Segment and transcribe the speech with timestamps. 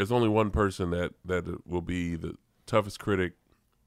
[0.00, 3.34] there's only one person that that will be the toughest critic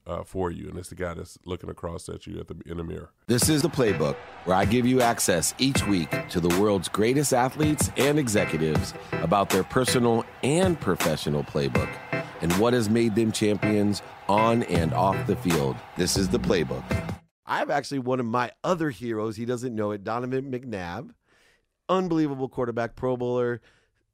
[0.06, 2.76] uh, for you, and it's the guy that's looking across at you at the in
[2.76, 3.10] the mirror.
[3.26, 4.14] This is the playbook
[4.44, 9.50] where I give you access each week to the world's greatest athletes and executives about
[9.50, 11.92] their personal and professional playbook
[12.40, 15.74] and what has made them champions on and off the field.
[15.96, 16.84] This is the playbook.
[17.44, 19.34] I have actually one of my other heroes.
[19.34, 20.04] He doesn't know it.
[20.04, 21.10] Donovan McNabb,
[21.88, 23.60] unbelievable quarterback, Pro Bowler,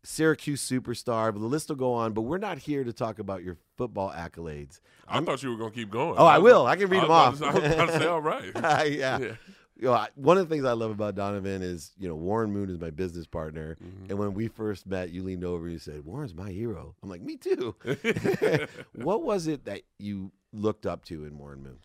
[0.03, 1.33] Syracuse superstar.
[1.33, 2.13] But the list will go on.
[2.13, 4.81] But we're not here to talk about your football accolades.
[5.09, 6.17] I I'm- thought you were going to keep going.
[6.19, 6.67] Oh, I will.
[6.67, 7.39] I can read I them off.
[7.39, 8.53] to- I was about to say, all right.
[8.91, 9.19] yeah.
[9.19, 9.33] Yeah.
[9.77, 12.53] You know, I, one of the things I love about Donovan is, you know, Warren
[12.53, 13.79] Moon is my business partner.
[13.83, 14.11] Mm-hmm.
[14.11, 16.95] And when we first met, you leaned over and you said, Warren's my hero.
[17.03, 17.75] I'm like, me too.
[18.95, 21.79] what was it that you looked up to in Warren Moon?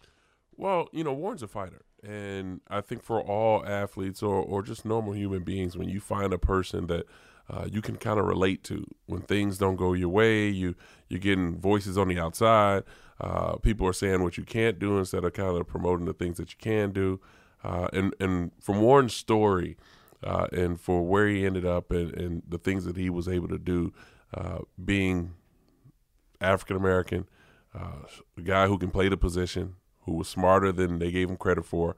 [0.57, 1.85] Well, you know, Warren's a fighter.
[2.03, 6.33] And I think for all athletes or, or just normal human beings, when you find
[6.33, 7.05] a person that
[7.49, 10.75] uh, you can kind of relate to, when things don't go your way, you,
[11.09, 12.83] you're getting voices on the outside.
[13.19, 16.37] Uh, people are saying what you can't do instead of kind of promoting the things
[16.37, 17.19] that you can do.
[17.63, 19.77] Uh, and, and from Warren's story
[20.23, 23.47] uh, and for where he ended up and, and the things that he was able
[23.47, 23.93] to do,
[24.33, 25.33] uh, being
[26.41, 27.27] African American,
[27.73, 31.37] uh, a guy who can play the position, who was smarter than they gave him
[31.37, 31.95] credit for,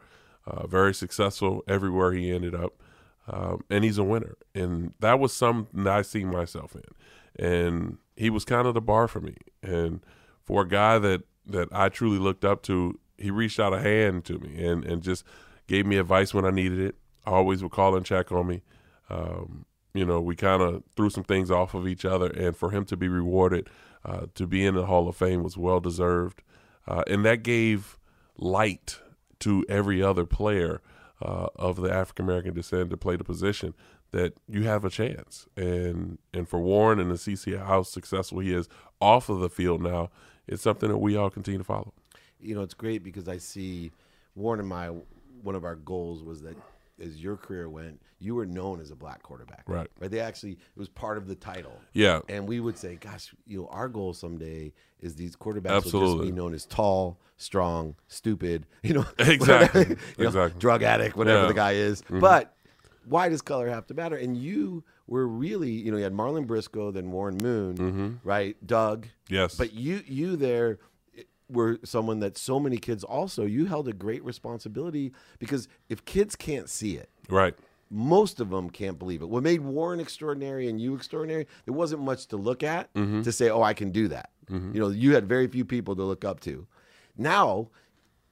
[0.69, 2.81] very successful everywhere he ended up,
[3.27, 4.37] um, and he's a winner.
[4.55, 9.07] And that was something I see myself in, and he was kind of the bar
[9.07, 9.35] for me.
[9.61, 10.01] And
[10.43, 14.25] for a guy that that I truly looked up to, he reached out a hand
[14.25, 15.23] to me and and just
[15.67, 16.95] gave me advice when I needed it.
[17.25, 18.63] Always would call and check on me.
[19.09, 22.71] Um, you know, we kind of threw some things off of each other, and for
[22.71, 23.69] him to be rewarded
[24.05, 26.41] uh, to be in the Hall of Fame was well deserved,
[26.87, 27.97] uh, and that gave
[28.37, 28.99] light
[29.39, 30.81] to every other player
[31.21, 33.73] uh, of the African American descent to play the position
[34.11, 35.47] that you have a chance.
[35.55, 39.81] And and for Warren and to see how successful he is off of the field
[39.81, 40.09] now,
[40.47, 41.93] it's something that we all continue to follow.
[42.39, 43.91] You know, it's great because I see
[44.35, 44.91] Warren and my,
[45.41, 46.55] one of our goals was that
[47.01, 49.63] as your career went, you were known as a black quarterback.
[49.67, 49.87] Right.
[49.99, 50.11] Right.
[50.11, 51.79] They actually, it was part of the title.
[51.93, 52.21] Yeah.
[52.29, 56.21] And we would say, gosh, you know, our goal someday is these quarterbacks will just
[56.23, 59.81] be known as tall, strong, stupid, you know, Exactly.
[59.81, 60.59] whatever, you know, Exactly.
[60.59, 61.47] drug addict, whatever Yeah.
[61.47, 62.01] the guy is.
[62.03, 62.19] Mm-hmm.
[62.19, 62.55] But
[63.05, 64.15] why does color have to matter?
[64.15, 68.27] And you were really, you know, you had Marlin Briscoe, then Warren Moon, mm-hmm.
[68.27, 68.55] right?
[68.65, 69.07] Doug.
[69.29, 69.55] Yes.
[69.55, 70.79] But you, you there
[71.49, 76.35] were someone that so many kids also, you held a great responsibility because if kids
[76.35, 77.55] can't see it, Right.
[77.89, 79.29] most of them can't believe it.
[79.29, 83.21] What made Warren extraordinary and you extraordinary, there wasn't much to look at Mm-hmm.
[83.21, 84.29] to say, oh, I can do that.
[84.49, 86.67] You know, you had very few people to look up to.
[87.17, 87.67] Now,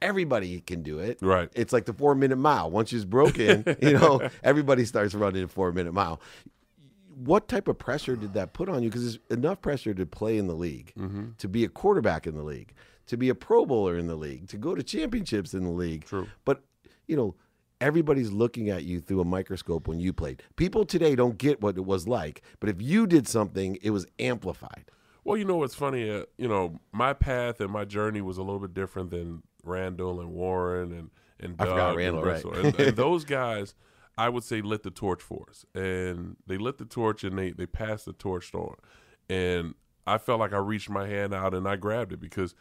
[0.01, 1.17] everybody can do it.
[1.21, 1.49] Right.
[1.53, 2.69] It's like the four minute mile.
[2.71, 6.21] Once it's broken, you know, everybody starts running a four minute mile.
[7.15, 8.89] What type of pressure did that put on you?
[8.89, 11.31] Because there's enough pressure to play in the league, Mm-hmm.
[11.37, 12.73] to be a quarterback in the league,
[13.07, 16.05] to be a Pro Bowler in the league, to go to championships in the league.
[16.05, 16.27] True.
[16.43, 16.63] But,
[17.07, 17.35] you know,
[17.81, 20.41] everybody's looking at you through a microscope when you played.
[20.55, 24.05] People today don't get what it was like, but if you did something, it was
[24.19, 24.85] amplified.
[25.23, 26.09] Well, you know what's funny?
[26.09, 30.21] Uh, you know, my path and my journey was a little bit different than Randall
[30.21, 32.43] and Warren and and I Doug forgot and right.
[32.45, 33.75] And, and those guys,
[34.17, 37.51] I would say, lit the torch for us, and they lit the torch and they
[37.51, 38.75] they passed the torch on,
[39.27, 39.73] and
[40.07, 42.55] I felt like I reached my hand out and I grabbed it because.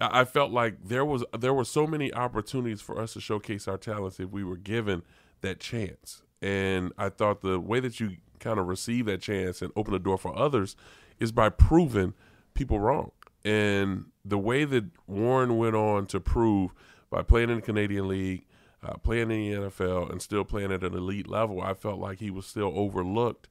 [0.00, 3.78] I felt like there was there were so many opportunities for us to showcase our
[3.78, 5.02] talents if we were given
[5.42, 6.22] that chance.
[6.40, 9.98] And I thought the way that you kind of receive that chance and open the
[9.98, 10.74] door for others
[11.20, 12.14] is by proving
[12.54, 13.12] people wrong.
[13.44, 16.72] And the way that Warren went on to prove
[17.10, 18.46] by playing in the Canadian League,
[18.82, 22.18] uh, playing in the NFL, and still playing at an elite level, I felt like
[22.18, 23.48] he was still overlooked.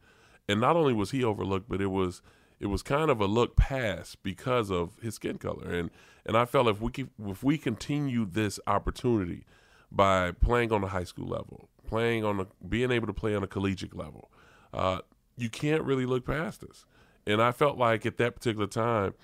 [0.50, 2.22] And not only was he overlooked, but it was
[2.62, 5.68] it was kind of a look past because of his skin color.
[5.68, 5.90] And
[6.26, 9.46] and I felt if we keep, if we continue this opportunity
[9.92, 13.44] by playing on the high school level, playing on the being able to play on
[13.44, 14.32] a collegiate level,
[14.72, 15.00] uh,
[15.36, 16.86] you can't really look past us.
[17.26, 19.16] And I felt like at that particular time,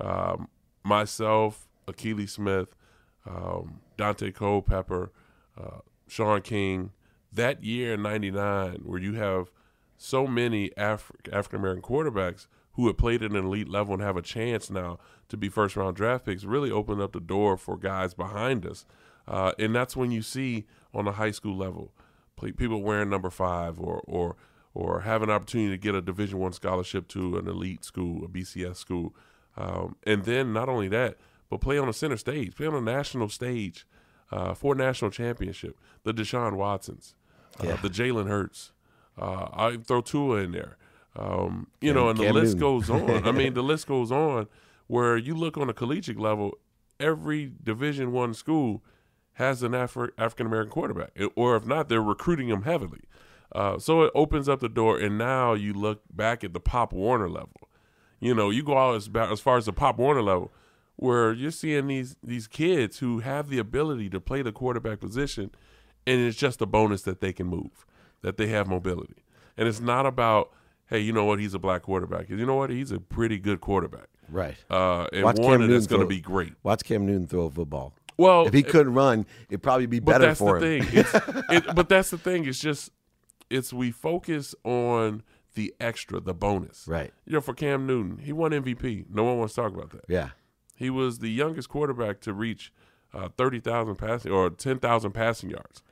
[0.00, 0.48] um,
[0.82, 2.74] myself, Akili Smith,
[3.26, 5.12] um, Daunte Culpepper,
[5.60, 6.92] uh, Shaun King,
[7.30, 9.50] that year in '99, where you have
[9.98, 12.46] so many Af- African American quarterbacks
[12.76, 15.76] who have played at an elite level and have a chance now to be first
[15.76, 18.86] round draft picks, really opened up the door for guys behind us.
[19.26, 20.64] Uh, and that's when you see
[20.94, 21.92] on the high school level
[22.56, 24.36] people wearing number five or or
[24.74, 28.28] or have an opportunity to get a Division One scholarship to an elite school, a
[28.28, 29.14] BCS school,
[29.56, 31.16] um, and then not only that,
[31.48, 33.86] but play on the center stage, play on a national stage
[34.30, 35.78] uh, for a national championship.
[36.04, 37.14] The Deshaun Watsons,
[37.58, 37.76] uh, Yeah.
[37.76, 38.72] the Jalen Hurts.
[39.18, 40.76] Uh, I throw Tua in there.
[41.18, 43.26] Um, you know, and the list goes on.
[43.26, 44.48] I mean, the list goes on.
[44.88, 46.56] Where you look on a collegiate level,
[47.00, 48.84] every Division One school
[49.34, 53.00] has an Afri- African American quarterback, or if not, they're recruiting them heavily.
[53.52, 56.92] Uh, so it opens up the door, and now you look back at the Pop
[56.92, 57.68] Warner level.
[58.20, 60.52] You know, you go out as, as far as the Pop Warner level,
[60.96, 65.50] where you're seeing these these kids who have the ability to play the quarterback position,
[66.06, 67.86] and it's just a bonus that they can move,
[68.22, 69.24] that they have mobility,
[69.56, 70.52] and it's not about
[70.88, 72.28] hey, you know what, he's a black quarterback.
[72.28, 74.56] You know what, he's a pretty good quarterback, Right.
[74.70, 76.54] uh, and Watch Cam one that's going to be great.
[76.62, 77.94] Watch Cam Newton throw a football.
[78.18, 81.04] Well, If he couldn't run, it'd probably be but better that's for the him.
[81.50, 82.46] It, but that's the thing.
[82.46, 82.90] It's just
[83.50, 85.22] it's we focus on
[85.54, 86.84] the extra, the bonus.
[86.88, 87.12] Right.
[87.26, 89.06] You know, for Cam Newton, he won MVP.
[89.10, 90.04] No one wants to talk about that.
[90.08, 90.30] Yeah.
[90.76, 92.72] He was the youngest quarterback to reach
[93.14, 95.82] uh, thirty thousand passing or ten thousand passing yards,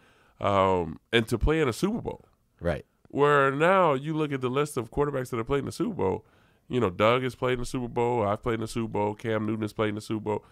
[0.41, 2.27] um, and to play in a Super Bowl.
[2.61, 2.85] Right.
[3.09, 5.95] Where now you look at the list of quarterbacks that have played in the Super
[5.95, 6.25] Bowl.
[6.69, 8.27] You know, Doug has played in the Super Bowl.
[8.27, 9.15] I've played in the Super Bowl.
[9.15, 10.45] Cam Newton has played in the Super Bowl.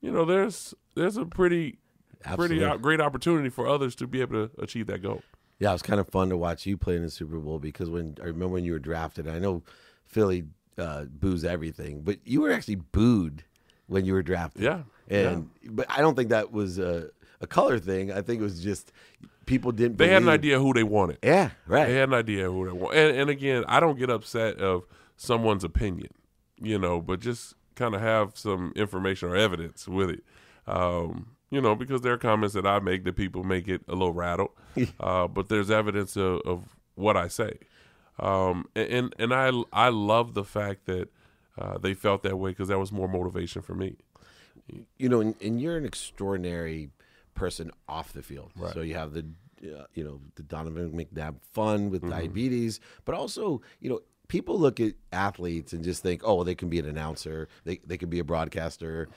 [0.00, 1.78] You know, there's there's a pretty
[2.24, 2.60] Absolutely.
[2.60, 5.22] pretty great opportunity for others to be able to achieve that goal.
[5.58, 7.90] Yeah, it was kind of fun to watch you play in the Super Bowl because
[7.90, 9.62] when I remember when you were drafted, I know
[10.06, 10.44] Philly
[10.78, 13.44] uh, boos everything, but you were actually booed
[13.88, 14.62] when you were drafted.
[14.62, 17.10] Yeah, and but I don't think that was a,
[17.40, 18.12] a color thing.
[18.12, 18.92] I think it was just
[19.48, 19.96] people didn't.
[19.98, 21.18] They had an idea who they wanted.
[21.22, 21.86] Yeah, right.
[21.86, 22.94] They had an idea who they want.
[22.94, 24.84] And, and again, I don't get upset of
[25.16, 26.10] someone's opinion,
[26.60, 30.22] you know, but just kind of have some information or evidence with it.
[30.66, 33.92] Um, you know, because there are comments that I make that people make get a
[33.92, 34.50] little rattled,
[35.00, 37.58] uh, but there's evidence of, of what I say.
[38.20, 41.08] Um, and and I I love the fact that
[41.56, 43.96] uh, they felt that way because that was more motivation for me.
[44.98, 46.90] you know, and, and you're an extraordinary
[47.38, 48.50] person off the field.
[48.56, 48.72] Right.
[48.74, 49.24] So you have the,
[49.62, 51.90] uh, you know, the Donovan McNabb fun Mm-hmm.
[51.90, 56.44] with diabetes, but also, you know, people look at athletes and just think, oh, well,
[56.44, 59.08] they can be an announcer, they they could be a broadcaster.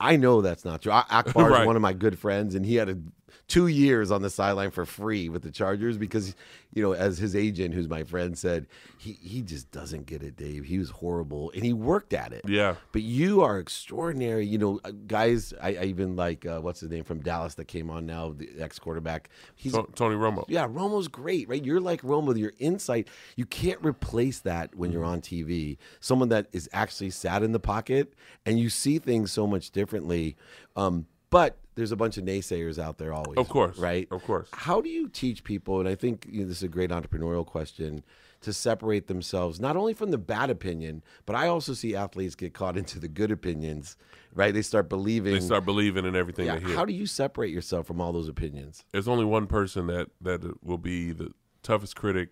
[0.00, 0.92] I know that's not true.
[0.92, 2.98] Akbar is one of my good friends, and he had a,
[3.46, 6.34] two years on the sideline for free with the Chargers because,
[6.72, 8.66] you know, as his agent, who's my friend, said,
[8.98, 10.64] he he just doesn't get it, Dave.
[10.64, 12.42] He was horrible, and he worked at it.
[12.46, 12.74] Yeah.
[12.92, 14.46] But you are extraordinary.
[14.46, 15.54] You know, uh, guys.
[15.60, 18.48] I, I even like uh, what's his name from Dallas that came on now, the
[18.58, 19.30] ex quarterback.
[19.54, 20.44] He's To- Tony Romo.
[20.48, 21.64] yeah, Romo's great, right?
[21.64, 22.36] You're like Romo.
[22.36, 25.78] Your insight, you can't replace that when you're on TV.
[26.00, 28.14] Someone that is actually sat in the pocket
[28.44, 30.36] and you see things so much differently.
[30.76, 33.38] Um, but there's a bunch of naysayers out there always.
[33.38, 33.78] Of course.
[33.78, 34.08] right?
[34.10, 34.48] Of course.
[34.52, 35.78] How do you teach people?
[35.78, 38.02] And I think you know, this is a great entrepreneurial question
[38.40, 42.54] to separate themselves not only from the bad opinion, but I also see athletes get
[42.54, 43.96] caught into the good opinions.
[44.34, 44.52] Right?
[44.52, 45.34] They start believing.
[45.34, 46.76] They start believing in everything yeah, they hear.
[46.76, 48.84] how do you separate yourself from all those opinions?
[48.92, 51.32] there's only one person that that will be the
[51.62, 52.30] toughest critic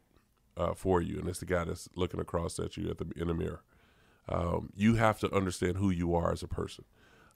[0.57, 3.29] uh, for you, and it's the guy that's looking across at you at the in
[3.29, 3.63] the mirror.
[4.29, 6.85] Um, you have to understand who you are as a person.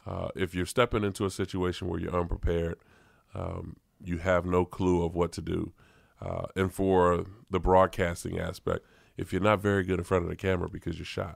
[0.06, 2.76] Uh, if you're stepping into a situation where you're unprepared,
[3.34, 5.72] um, you have no clue of what to do,
[6.20, 8.84] uh, and for the broadcasting aspect,
[9.16, 11.34] if you're not very good in front of the camera because you're shy,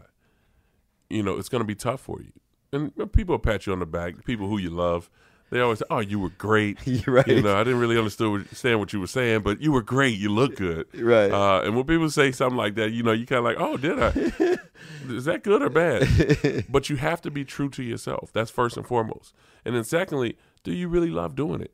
[1.11, 2.33] you know it's going to be tough for you.
[2.73, 5.09] And people pat you on the back, people who you love.
[5.55, 7.29] They always say, "Oh, you were great." Right.
[7.29, 9.83] You know, I didn't really understand what, understand what you were saying, but you were
[9.83, 10.19] great.
[10.19, 10.89] You look good.
[10.95, 11.31] Right.
[11.31, 13.77] Uh, and when people say something like that, you know, you kind of like, "Oh,
[13.77, 14.09] did I?
[15.09, 18.33] Is that good or bad?" but you have to be true to yourself.
[18.33, 19.33] That's first and foremost.
[19.65, 21.73] And then secondly, do you really love doing it?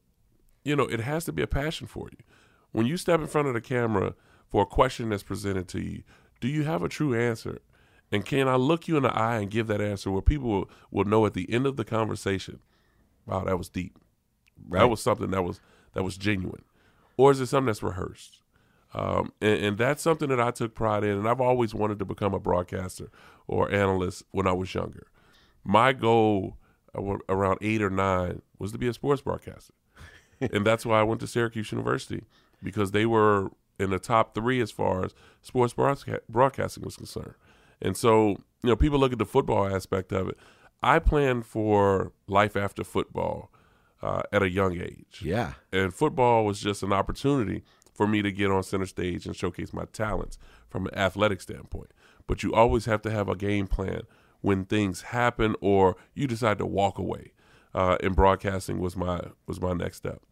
[0.62, 2.18] You know, it has to be a passion for you.
[2.72, 4.14] When you step in front of the camera
[4.50, 6.02] for a question that's presented to you,
[6.38, 7.60] do you have a true answer?
[8.12, 10.70] And can I look you in the eye and give that answer where people will,
[10.90, 12.60] will know at the end of the conversation,
[13.30, 13.98] wow, that was deep.
[14.68, 14.80] Right.
[14.80, 15.60] That was something that was
[15.94, 16.64] that was genuine,
[17.16, 18.42] or is it something that's rehearsed?
[18.92, 22.04] Um, and, and that's something that I took pride in, and I've always wanted to
[22.04, 23.10] become a broadcaster
[23.46, 25.06] or analyst when I was younger.
[25.64, 26.56] My goal
[27.28, 29.74] around eight or nine was to be a sports broadcaster,
[30.40, 32.24] and that's why I went to Syracuse University
[32.62, 37.34] because they were in the top three as far as sports broadca- broadcasting was concerned.
[37.80, 38.28] And so,
[38.62, 40.36] you know, people look at the football aspect of it.
[40.82, 43.50] I planned for life after football
[44.02, 45.20] uh, at a young age.
[45.22, 45.54] Yeah.
[45.72, 49.72] And football was just an opportunity for me to get on center stage and showcase
[49.72, 51.90] my talents from an athletic standpoint.
[52.26, 54.02] But you always have to have a game plan
[54.40, 57.32] when things happen or you decide to walk away.
[57.74, 60.22] Uh, and broadcasting was my was my next step.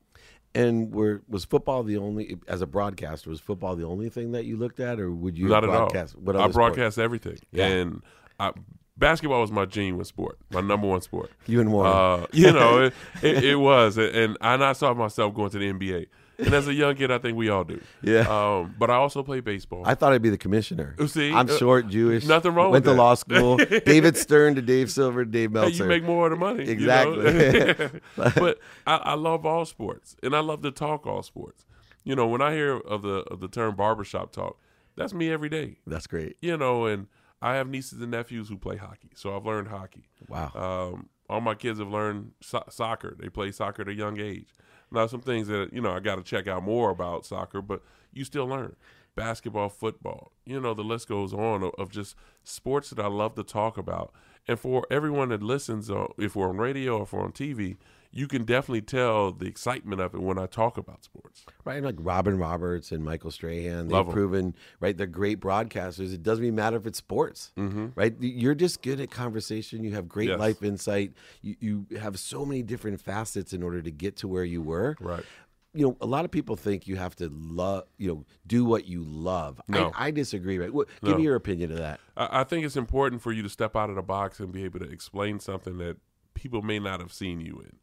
[0.55, 4.45] And were was football the only as a broadcaster was football the only thing that
[4.45, 5.89] you looked at, or would you Not at all.
[5.95, 6.53] I sport?
[6.55, 7.67] broadcast everything, Yeah.
[7.67, 8.03] and
[8.41, 8.53] I,
[8.99, 11.31] basketball was my genuine sport, my number one sport.
[11.47, 11.93] You and Warren.
[12.23, 15.73] Uh, you know, it, it, it was, and and I saw myself going to the
[15.73, 16.07] NBA.
[16.39, 17.81] and as a young kid, I think we all do.
[18.01, 18.21] Yeah.
[18.21, 19.83] Um, but I also play baseball.
[19.85, 20.95] I thought I'd be the commissioner.
[21.09, 21.33] See?
[21.33, 22.27] I'm Uh, short, Jewish.
[22.27, 22.97] nothing wrong Went to that.
[22.97, 23.57] law school.
[23.87, 25.83] David Stern to Dave Silver to Dave Hey, Meltzer.
[25.83, 26.65] you make more of the money.
[26.67, 27.33] you Exactly.
[27.33, 27.91] know?
[28.37, 31.65] but I, I love all sports, and I love to talk all sports.
[32.05, 34.59] You know, when I hear of the of the term barbershop talk,
[34.95, 35.79] that's me every day.
[35.89, 36.37] That's great.
[36.41, 37.09] You know, and
[37.41, 40.09] I have nieces and nephews who play hockey, so I've learned hockey.
[40.29, 40.51] Wow.
[40.55, 43.15] Um, all my kids have learned so- soccer.
[43.19, 44.49] They play soccer at a young age.
[44.91, 47.83] Now, some things that you know I got to check out more about soccer, but
[48.13, 48.75] you still learn
[49.15, 50.33] basketball, football.
[50.47, 52.15] You know, the list goes on of, of just
[52.45, 54.13] sports that I love to talk about.
[54.47, 57.77] And for everyone that listens, uh, if we're on radio or if we're on TV,
[58.19, 61.47] you can definitely tell the excitement of it when I talk about sports.
[61.65, 64.09] Right, like Robin Roberts and Michael Strahan, they've 'em.
[64.09, 66.13] proven right they're great broadcasters.
[66.13, 67.89] It doesn't even matter if it's sports, mm-hmm.
[67.95, 68.17] right?
[68.19, 69.85] You're just good at conversation.
[69.85, 70.39] You have great Yes.
[70.41, 71.13] life insight.
[71.43, 74.97] You, you have so many different facets in order to get to where you were.
[74.99, 75.25] Right.
[75.73, 78.87] You know, a lot of people think you have to love, you know, do what
[78.87, 79.61] you love.
[79.69, 79.93] No.
[79.95, 80.59] I, I disagree.
[80.59, 80.75] Right?
[80.75, 82.01] What, Give me your opinion of that.
[82.17, 84.65] I, I think it's important for you to step out of the box and be
[84.65, 85.99] able to explain something that
[86.35, 87.77] people may not have seen you in.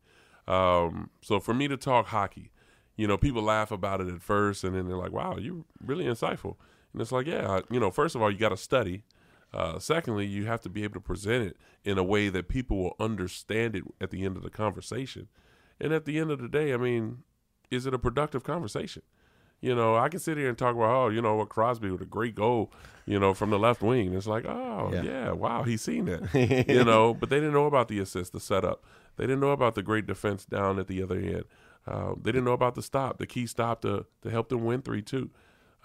[0.48, 2.52] Um, so for me to talk hockey,
[2.96, 6.06] you know, people laugh about it at first, and then they're like, "Wow, you're really
[6.06, 6.56] insightful."
[6.94, 9.04] And it's like, yeah, you know, first of all, you got to study.
[9.54, 12.78] Uh, secondly, you have to be able to present it in a way that people
[12.78, 15.28] will understand it at the end of the conversation.
[15.80, 17.24] And at the end of the day, I mean,
[17.72, 19.02] is it a productive conversation?
[19.62, 22.02] You know, I can sit here and talk about, oh, you know, what Crosby with
[22.02, 22.72] a great goal,
[23.06, 24.14] you know, from the left wing.
[24.14, 25.04] It's like, oh, Yeah.
[25.04, 27.14] yeah, wow, he's seen that, you know.
[27.14, 28.84] But they didn't know about the assist, the setup.
[29.18, 31.46] They didn't know about the great defense down at the other end.
[31.88, 34.82] Uh, they didn't know about the stop, the key stop to to help them win
[34.82, 35.30] three two.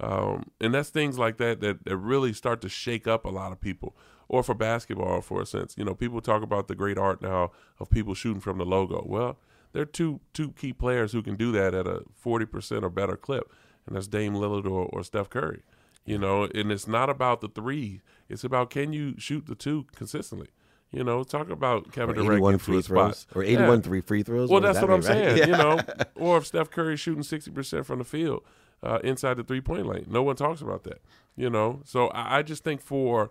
[0.00, 3.52] Um, and that's things like that, that that really start to shake up a lot
[3.52, 3.94] of people.
[4.28, 7.50] Or for basketball, for a sense, you know, people talk about the great art now
[7.80, 9.04] of people shooting from the logo.
[9.04, 9.38] Well,
[9.72, 12.90] there are two two key players who can do that at a forty percent or
[12.90, 13.52] better clip,
[13.86, 15.62] and that's Dame Lillard or, or Steph Curry.
[16.06, 19.86] You know, and it's not about the three; it's about can you shoot the two
[19.94, 20.48] consistently.
[20.92, 23.14] You know, talk about Kevin Or Durant 81 getting free spot.
[23.14, 23.58] throws or Yeah.
[23.58, 24.50] 81 three free throws.
[24.50, 25.36] Well, does that's that what I'm right?
[25.36, 25.36] saying.
[25.38, 25.46] Yeah.
[25.46, 25.80] You know,
[26.16, 28.42] or if Steph Curry's shooting sixty percent from the field
[28.82, 31.00] uh, inside the three point lane, no one talks about that.
[31.36, 33.30] You know, so I, I just think for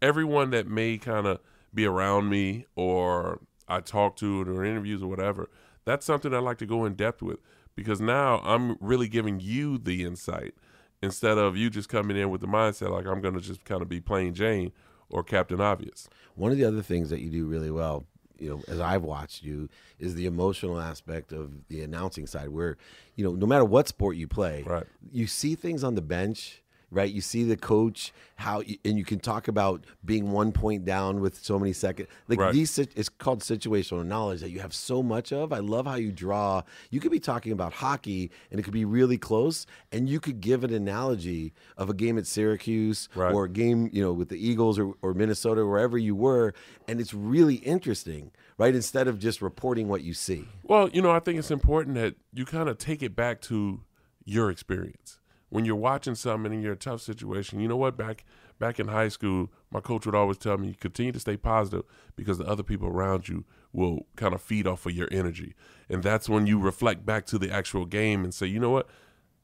[0.00, 1.40] everyone that may kind of
[1.74, 5.48] be around me or I talk to or interviews or whatever,
[5.84, 7.38] that's something I like to go in depth with
[7.74, 10.54] because now I'm really giving you the insight
[11.02, 13.82] instead of you just coming in with the mindset like I'm going to just kind
[13.82, 14.72] of be plain Jane
[15.12, 16.08] or Captain Obvious.
[16.34, 18.04] One of the other things that you do really well,
[18.38, 22.76] you know, as I've watched you, is the emotional aspect of the announcing side, where,
[23.14, 24.86] you know, no matter what sport you play, Right.
[25.12, 26.61] you see things on the bench.
[26.92, 31.20] Right, you see the coach how, and you can talk about being one point down
[31.20, 32.06] with so many seconds.
[32.28, 32.52] Like Right.
[32.52, 35.54] these, it's called situational knowledge that you have so much of.
[35.54, 36.62] I love how you draw.
[36.90, 40.42] You could be talking about hockey, and it could be really close, and you could
[40.42, 43.32] give an analogy of a game at Syracuse Right.
[43.32, 46.52] or a game, you know, with the Eagles or, or Minnesota, wherever you were,
[46.86, 48.74] and it's really interesting, right?
[48.74, 50.46] Instead of just reporting what you see.
[50.62, 53.80] Well, you know, I think it's important that you kind of take it back to
[54.26, 55.18] your experience.
[55.52, 57.94] When you're watching something and you're in a tough situation, you know what?
[57.94, 58.24] Back
[58.58, 61.84] back in high school, my coach would always tell me, continue to stay positive
[62.16, 65.54] because the other people around you will kind of feed off of your energy.
[65.90, 68.88] And that's when you reflect back to the actual game and say, you know what?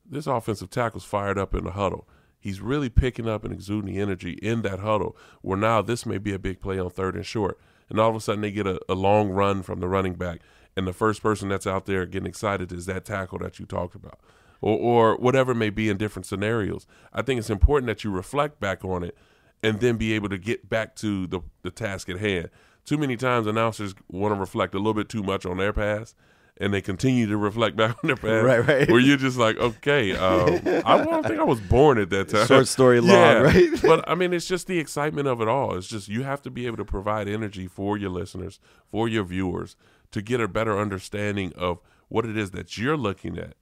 [0.09, 2.09] This offensive tackle's fired up in the huddle.
[2.41, 6.17] He's really picking up and exuding the energy in that huddle where now this may
[6.17, 7.61] be a big play on third and short.
[7.91, 10.41] And all of a sudden they get a, a long run from the running back.
[10.75, 13.95] And the first person that's out there getting excited is that tackle that you talked
[13.95, 14.21] about.
[14.61, 16.87] Or, or whatever it may be in different scenarios.
[17.13, 19.17] I think it's important that you reflect back on it
[19.63, 22.51] and then be able to get back to the, the task at hand.
[22.85, 26.17] Too many times announcers want to reflect a little bit too much on their past
[26.61, 28.45] and they continue to reflect back on their past.
[28.45, 28.91] Right, right.
[28.91, 32.47] Where you're just like, okay, um, I don't think I was born at that time.
[32.47, 33.71] Short story long, Yeah, right?
[33.83, 35.77] but I mean, it's just the excitement of it all.
[35.77, 38.59] It's just you have to be able to provide energy for your listeners,
[38.91, 39.77] for your viewers,
[40.11, 43.55] to get a better understanding of what it is that you're looking at,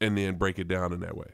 [0.00, 1.28] and then break it down in that way.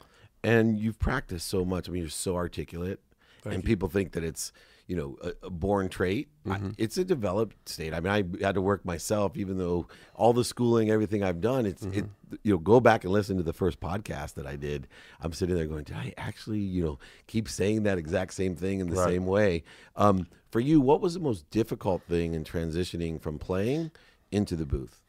[0.45, 1.89] And you've practiced so much.
[1.89, 3.01] I mean, you're so articulate,
[3.45, 3.63] and you.
[3.63, 4.53] people think that it's,
[4.87, 6.29] you know, a, a born trait.
[6.49, 7.93] I, it's a developed state.
[7.93, 11.67] I mean, I had to work myself, even though all the schooling, everything I've done,
[11.67, 12.05] it's it.
[12.45, 14.87] You know, go back and listen to the first podcast that I did.
[15.21, 18.79] I'm sitting there going, did I actually, you know, keep saying that exact same thing
[18.81, 19.09] in the Right.
[19.15, 19.65] same way?
[19.97, 23.91] Um, for you, what was the most difficult thing in transitioning from playing
[24.31, 25.01] into the booth?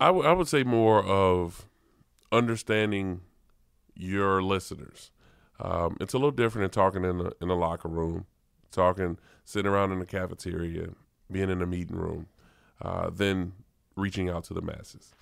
[0.00, 1.66] I, w- I would say more of
[2.32, 3.20] understanding
[3.94, 5.10] your listeners.
[5.60, 8.26] Um, it's a little different than talking in a, in a locker room,
[8.70, 10.90] talking, sitting around in the cafeteria,
[11.30, 12.26] being in a meeting room,
[12.80, 13.52] uh, than
[13.96, 15.12] reaching out to the masses.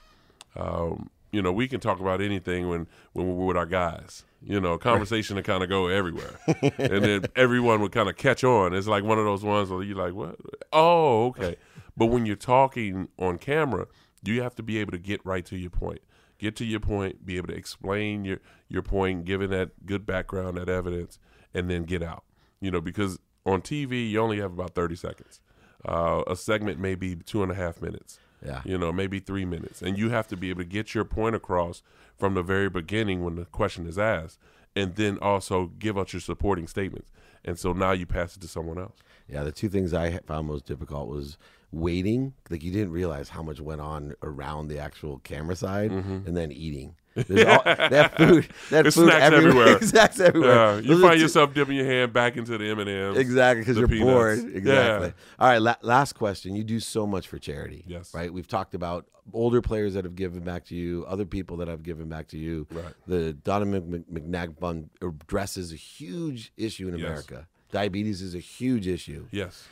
[0.55, 4.25] Um, you know, we can talk about anything when when we're with our guys.
[4.43, 6.39] You know, conversation to kind of go everywhere,
[6.79, 8.75] and then everyone would kind of catch on.
[8.75, 10.37] It's like one of those ones where you're like, "What?
[10.73, 11.57] Oh, okay."
[11.97, 13.87] But when you're talking on camera,
[14.23, 16.01] you have to be able to get right to your point.
[16.39, 18.39] Get to your point, be able to explain your
[18.69, 21.19] your point, given that good background, that evidence,
[21.55, 22.25] and then get out.
[22.61, 25.41] You know, because on TV you only have about thirty seconds.
[25.85, 28.19] Uh, a segment may be two and a half minutes.
[28.45, 28.63] Yeah.
[28.65, 29.83] You know, maybe three minutes.
[29.83, 31.83] And you have to be able to get your point across
[32.19, 34.39] from the very beginning when the question is asked,
[34.75, 37.11] and then also give out your supporting statements.
[37.45, 38.99] And so now you pass it to someone else.
[39.29, 41.39] Yeah, the two things I found most difficult was
[41.77, 42.35] waiting.
[42.51, 46.27] Like you didn't realize how much went on around the actual camera side, Mm-hmm.
[46.27, 46.95] and then eating.
[47.17, 47.25] All,
[47.65, 49.49] that food, that There's food snacks everywhere.
[49.69, 49.81] everywhere.
[49.89, 50.55] snacks everywhere.
[50.55, 53.17] Yeah, you Those find two- yourself dipping your hand back into the M and M's.
[53.17, 54.11] Exactly, because you're peanuts.
[54.13, 54.39] bored.
[54.41, 54.57] Yeah.
[54.59, 55.13] Exactly.
[55.39, 56.55] All right, la- last question.
[56.55, 57.85] You do so much for charity.
[57.87, 58.13] Yes.
[58.13, 58.31] Right?
[58.31, 61.83] We've talked about older players that have given back to you, other people that have
[61.83, 62.67] given back to you.
[62.71, 62.85] Right.
[63.07, 67.07] The Donovan Mc- McNabb Fund addresses a huge issue in Yes.
[67.09, 67.49] America.
[67.73, 69.27] Diabetes is a huge issue.
[69.31, 69.67] Yes.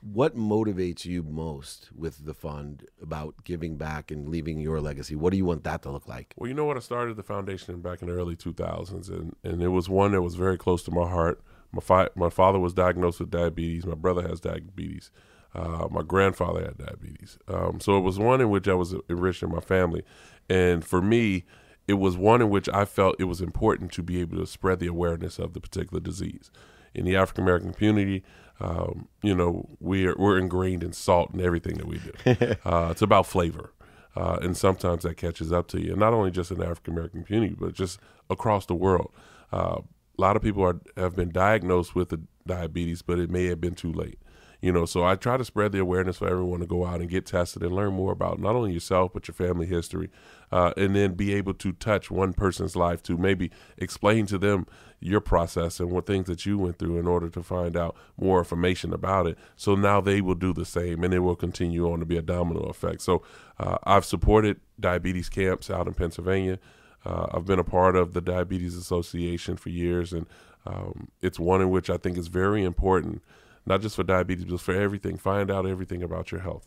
[0.00, 5.16] What motivates you most with the fund about giving back and leaving your legacy?
[5.16, 6.34] What do you want that to look like?
[6.36, 6.76] Well, you know what?
[6.76, 10.22] I started the foundation back in the early 2000s, and, and it was one that
[10.22, 11.42] was very close to my heart.
[11.72, 13.86] My, fi- my father was diagnosed with diabetes.
[13.86, 15.10] My brother has diabetes.
[15.52, 17.36] Uh, my grandfather had diabetes.
[17.48, 20.04] Um, so it was one in which I was enriching my family.
[20.48, 21.44] And for me,
[21.88, 24.78] it was one in which I felt it was important to be able to spread
[24.78, 26.52] the awareness of the particular disease.
[26.94, 28.22] In the African American community,
[28.60, 32.56] um, you know, we're, we're ingrained in salt and everything that we do.
[32.64, 33.72] uh, it's about flavor.
[34.16, 36.94] Uh, and sometimes that catches up to you, and not only just in the African
[36.94, 39.12] American community, but just across the world.
[39.52, 39.80] Uh,
[40.18, 42.12] a lot of people are, have been diagnosed with
[42.44, 44.18] diabetes, but it may have been too late.
[44.60, 47.08] You know, so I try to spread the awareness for everyone to go out and
[47.08, 50.10] get tested and learn more about not only yourself but your family history,
[50.50, 54.66] uh, and then be able to touch one person's life to maybe explain to them
[55.00, 58.38] your process and what things that you went through in order to find out more
[58.40, 59.38] information about it.
[59.54, 62.22] So now they will do the same, and it will continue on to be a
[62.22, 63.00] domino effect.
[63.02, 63.22] So
[63.60, 66.58] uh, I've supported diabetes camps out in Pennsylvania.
[67.04, 70.26] Uh, I've been a part of the Diabetes Association for years, and
[70.66, 73.22] um, it's one in which I think is very important,
[73.68, 75.16] not just for diabetes, but for everything.
[75.18, 76.66] Find out everything about your health,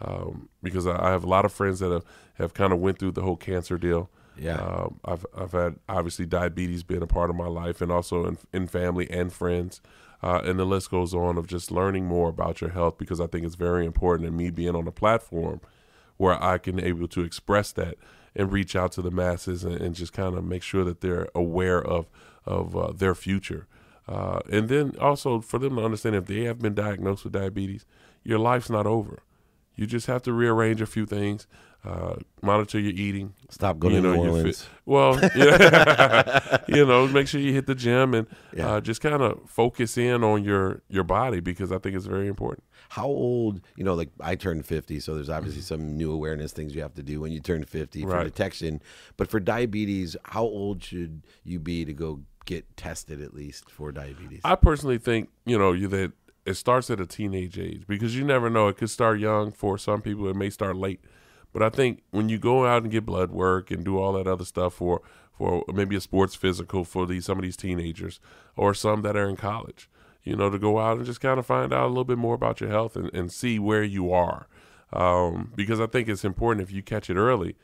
[0.00, 2.98] um, because I, I have a lot of friends that have, have kind of went
[2.98, 4.10] through the whole cancer deal.
[4.36, 4.56] Yeah.
[4.56, 8.38] Um, I've I've had obviously diabetes being a part of my life, and also in,
[8.52, 9.80] in family and friends,
[10.22, 13.26] uh, and the list goes on of just learning more about your health because I
[13.26, 14.28] think it's very important.
[14.28, 15.60] And me being on a platform
[16.16, 17.96] where I can able to express that
[18.34, 21.28] and reach out to the masses and, and just kind of make sure that they're
[21.34, 22.06] aware of
[22.46, 23.66] of uh, their future.
[24.08, 27.86] Uh, and then also for them to understand if they have been diagnosed with diabetes,
[28.24, 29.20] your life's not over.
[29.76, 31.46] You just have to rearrange a few things,
[31.84, 33.32] uh, monitor your eating.
[33.48, 34.62] Stop going you to New Orleans.
[34.62, 38.74] fit- Well, yeah, you know, make sure you hit the gym and Yeah.
[38.74, 42.28] uh, just kind of focus in on your your body because I think it's very
[42.28, 42.64] important.
[42.90, 45.36] How old, you know, like I turned 50, so there's Mm-hmm.
[45.38, 48.24] obviously some new awareness things you have to do when you turn 50 for Right.
[48.24, 48.82] detection.
[49.16, 53.92] But for diabetes, how old should you be to go get tested at least for
[53.92, 54.40] diabetes?
[54.44, 56.12] I personally think you know you that
[56.44, 58.68] it starts at a teenage age because you never know.
[58.68, 60.28] It could start young for some people.
[60.28, 61.00] It may start late,
[61.52, 64.26] but I think when you go out and get blood work and do all that
[64.26, 65.02] other stuff for
[65.32, 68.20] for maybe a sports physical for these some of these teenagers
[68.56, 69.88] or some that are in college,
[70.24, 72.34] you know, to go out and just kind of find out a little bit more
[72.34, 74.46] about your health and, and see where you are,
[74.92, 77.56] um, because I think it's important if you catch it early,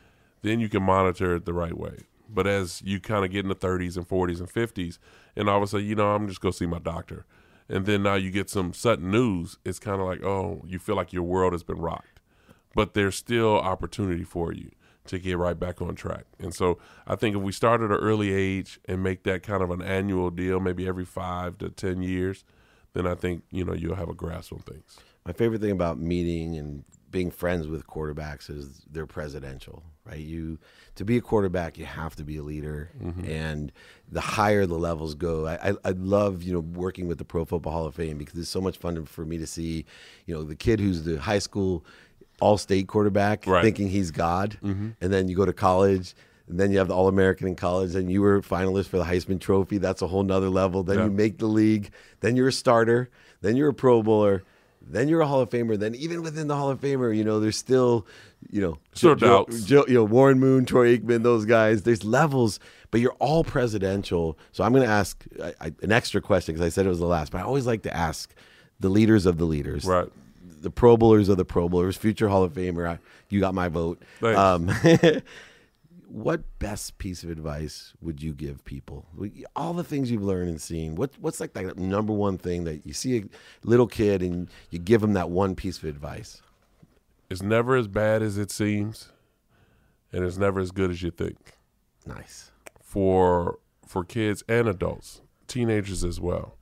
[0.43, 2.07] then you can monitor it the right way.
[2.29, 4.99] But as you kind of get in the 30s and 40s and 50s,
[5.35, 7.25] and all of a sudden, you know, I'm just go see my doctor,
[7.69, 9.59] and then now you get some sudden news.
[9.64, 12.21] It's kind of like, oh, you feel like your world has been rocked,
[12.75, 14.71] but there's still opportunity for you
[15.07, 16.25] to get right back on track.
[16.38, 19.62] And so I think if we start at an early age and make that kind
[19.62, 22.45] of an annual deal, maybe every five to ten years,
[22.93, 24.99] then I think you know you'll have a grasp on things.
[25.25, 30.18] My favorite thing about meeting and being friends with quarterbacks is they're presidential, right?
[30.18, 30.59] You
[30.97, 33.25] to be a quarterback, you have to be a leader, mm-hmm.
[33.25, 33.73] and
[34.11, 37.44] the higher the levels go, I, I I love you know working with the Pro
[37.44, 39.85] Football Hall of Fame because it's so much fun for me to see,
[40.27, 41.85] you know, the kid who's the high school
[42.40, 43.64] all-state quarterback Right.
[43.64, 44.90] thinking he's God, mm-hmm.
[45.01, 46.14] and then you go to college.
[46.51, 48.97] And then you have the All American in college, and you were a finalist for
[48.97, 49.77] the Heisman Trophy.
[49.77, 50.83] That's a whole nother level.
[50.83, 51.05] Then Yeah.
[51.05, 51.90] you make the league.
[52.21, 53.11] Then you're a starter.
[53.42, 54.44] Then you're a Pro Bowler
[54.94, 55.79] then you're a Hall of Famer.
[55.79, 58.07] Then even within the Hall of Famer, you know, there's still,
[58.51, 59.64] you know, Still Joe- doubts.
[59.64, 61.83] Joe- you know, Warren Moon, Troy Aikman, those guys.
[61.83, 62.59] There's levels,
[62.90, 64.38] but you're all presidential.
[64.53, 66.98] So I'm going to ask I, I, an extra question because I said it was
[67.01, 68.35] the last, but I always like to ask
[68.81, 70.09] the leaders of the leaders, Right.
[70.61, 72.88] The Pro Bowlers of the Pro Bowlers, future Hall of Famer.
[72.88, 72.98] I,
[73.29, 74.03] you got my vote.
[76.11, 79.07] What best piece of advice would you give people?
[79.55, 80.94] All the things you've learned and seen.
[80.94, 83.25] What what's like that number one thing that you see a
[83.62, 86.40] little kid and you give them that one piece of advice?
[87.29, 89.11] It's never as bad as it seems,
[90.11, 91.37] and it's never as good as you think.
[92.07, 92.53] Nice
[92.88, 96.57] for for kids and adults, teenagers as well.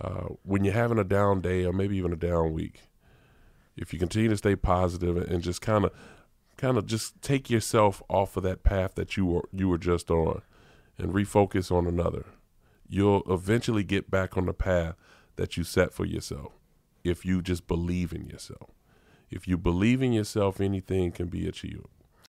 [0.00, 2.80] Uh, when you're having a down day or maybe even a down week,
[3.76, 5.92] if you continue to stay positive and just kind of
[6.58, 10.10] kind of just take yourself off of that path that you were you were just
[10.10, 10.42] on
[10.98, 12.26] and refocus on another.
[12.88, 14.96] You'll eventually get back on the path
[15.36, 16.52] that you set for yourself
[17.04, 18.70] if you just believe in yourself.
[19.30, 21.86] If you believe in yourself anything can be achieved